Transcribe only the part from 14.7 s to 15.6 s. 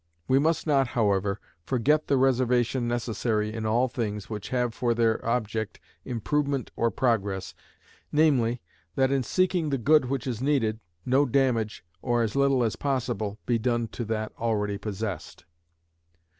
possessed.